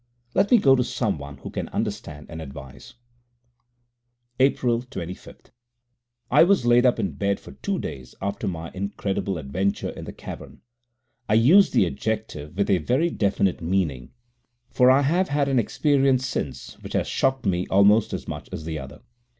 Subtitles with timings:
[0.33, 2.95] Let me go to someone who can understand and advise.
[3.67, 5.41] < 10 > April 25.
[6.31, 10.11] I was laid up in bed for two days after my incredible adventure in the
[10.11, 10.61] cavern.
[11.29, 14.09] I use the adjective with a very definite meaning,
[14.71, 18.65] for I have had an experience since which has shocked me almost as much as
[18.65, 19.01] the other.